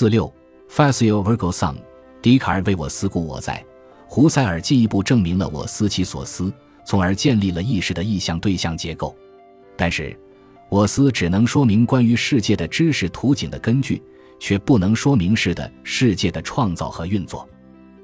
[0.00, 0.32] 四六
[0.70, 1.74] ，Fasio Virgo Sum，
[2.22, 3.62] 笛卡尔为我思故我在。
[4.08, 6.50] 胡塞尔进一步证明了我思其所思，
[6.86, 9.14] 从而建立了意识的意向对象结构。
[9.76, 10.18] 但是，
[10.70, 14.02] 我思只能说明关于世界的知识图景的根据，
[14.38, 17.46] 却不能说明是的世界的创造和运作。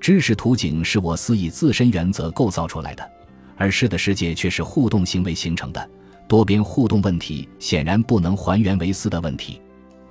[0.00, 3.06] 知识图景是我思以自身原则构造出来的，
[3.54, 5.90] 而是的世界却是互动行为形成的。
[6.26, 9.60] 多边互动问题显然不能还原为思的问题。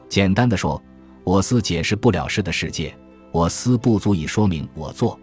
[0.08, 0.80] 简单的说，
[1.24, 2.96] 我思解释不了事的世界，
[3.32, 5.20] 我思不足以说明我做。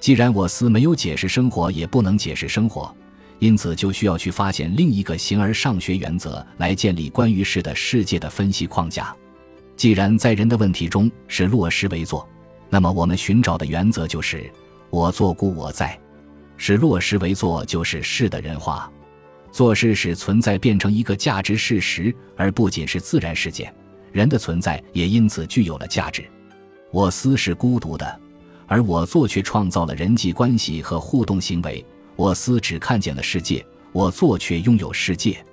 [0.00, 2.94] 既然我思没有解释生活，也不能解释生活，
[3.38, 9.14] 因此就需要去发现另一个形而上学原则来建立关于事的世界的分析框架。
[9.76, 12.28] 既然在人的问题中是落实为作，
[12.68, 14.50] 那么我们寻找的原则就是
[14.90, 15.98] 我做故我在，
[16.56, 18.90] 使落实为作就是事的人化。
[19.50, 23.74] 做事使存在变成一个价值事实，而不仅是自然事件，
[24.12, 26.24] 人的存在也因此具有了价值。
[26.90, 28.20] 我思是孤独的。
[28.68, 31.84] 而我做却创造了人际关系和互动行为。
[32.16, 35.44] 我思只看见了世界，我做却拥有世界。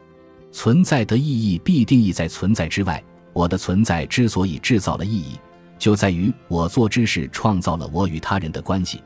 [0.53, 3.03] 存在的意义必定义在存在之外。
[3.33, 5.37] 我的存在之所以制造了意义，
[5.77, 9.01] 就在于我做之事创造了我与他人的关系，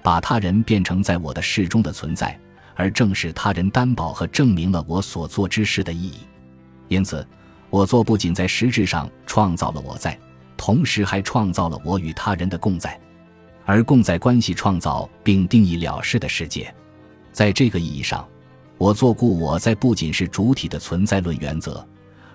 [0.00, 2.38] 把他人变成在我的事中的存在，
[2.76, 6.20] 而正是他人担保和证明了我所做之事的意义。
[6.86, 7.26] 因此，
[7.70, 10.18] 我做不仅在实质上创造了我在，
[10.56, 12.98] 同时还创造了我与他人的共在。
[13.64, 16.72] 而共在关系创造并定义了事的世界，
[17.32, 18.26] 在这个意义上，
[18.78, 21.84] 我做故我在不仅是主体的存在论原则，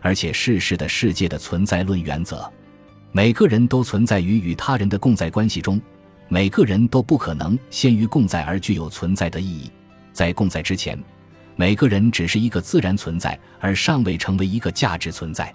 [0.01, 2.51] 而且事实的世界的存在论原则。
[3.13, 5.81] 每个人都存在于与他人的共在关系中，
[6.27, 9.71] 每个人都不可能先于共在而具有存在的意义。
[10.11, 11.01] 在共在之前，
[11.61, 15.53] 每个人只是一个自然存在，而尚未成为一个价值存在。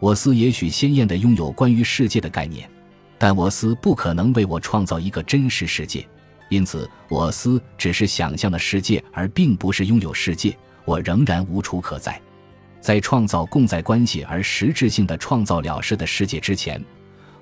[0.00, 2.68] 我思也许鲜艳的拥有关于世界的概念。
[3.16, 6.04] 但我思不可能为我创造一个真实世界，
[6.48, 10.52] 因此我思只是想象的世界，而并不是拥有世界。
[10.84, 12.20] 我仍然无处可在，
[12.80, 16.84] 在创造共在关系而实质性的创造了事的世界之前，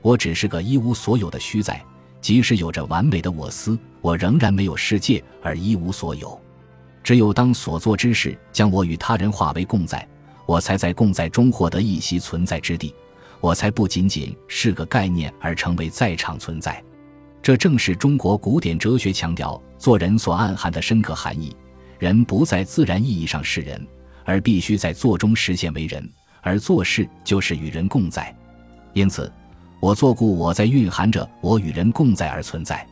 [0.03, 1.83] 我只是个一无所有的虚在。
[2.21, 6.39] 即使有着完美的我思，我仍然没有世界而一无所有。
[7.05, 10.09] 只有当所做之事将我与他人化为共在，
[10.47, 12.93] 我才在共在中获得一席存在之地。
[13.41, 16.83] 我才不仅仅是个概念而成为在场存在，
[17.43, 21.55] 这正是中国古典哲学强调做人所暗含的深刻含义。
[21.99, 23.87] 人不在自然意义上是人，
[24.25, 26.11] 而必须在做中实现为人，
[26.41, 28.35] 而做事就是与人共在。
[28.95, 29.31] 因此，
[29.79, 32.87] 我做故我在蕴含着我与人共在而存在。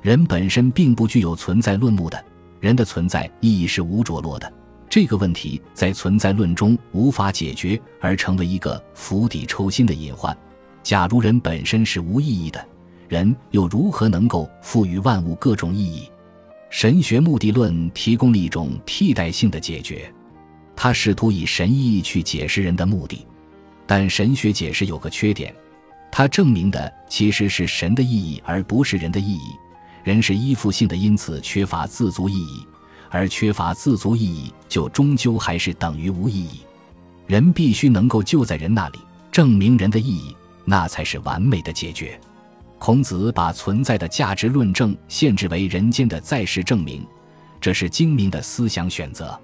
[0.00, 2.24] 人本身并不具有存在论目的，
[2.60, 4.52] 人的存在意义是无着落的。
[4.88, 10.36] 这个问题在存在论中无法解决，而成为一个釜底抽薪的隐患。
[10.82, 12.64] 假如人本身是无意义的，
[13.08, 16.10] 人又如何能够赋予万物各种意义？
[16.70, 20.12] 神学目的论提供了一种替代性的解决，
[20.74, 23.26] 它试图以神意义去解释人的目的，
[23.86, 25.54] 但神学解释有个缺点，
[26.10, 29.50] 它证明的其实是神的意义，而不是人的意义。
[30.02, 32.66] 人是依附性的，因此缺乏自足意义。
[33.12, 36.60] 而缺乏自足意义，就终究还是等于无意义。
[37.26, 39.00] 人必须能够就在人那里
[39.32, 42.18] 证明人的意义，那才是完美的解决。
[42.78, 47.04] 孔子把存在的价值论证限制为人间的在世证明，
[47.60, 49.38] 这是精明的思想选择。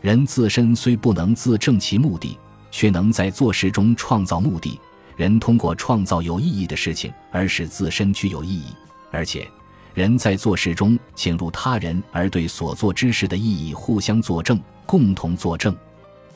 [0.00, 2.38] 人自身虽不能自证其目的，
[2.70, 4.80] 却能在做事中创造目的。
[5.16, 8.66] 人通过创造有意义的事情，而使自身具有意义，
[9.10, 9.50] 而且。
[9.94, 15.76] 人在做事中请入他人，而对所做之事的意义互相作证，共同作证。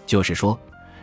[0.06, 0.58] 就是说，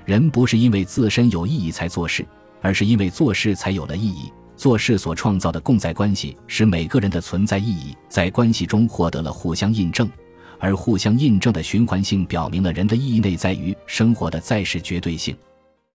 [0.06, 2.26] 人不是因为自身有意义才做事，
[2.62, 4.32] 而是因为做事才有了意义。
[4.56, 10.08] 做事所创造的共在关系，使每个人的存在意义在关系中获得了互相印证，
[10.60, 15.36] 而互相印证的循环性表明了人的意义内在于生活的在世绝对性。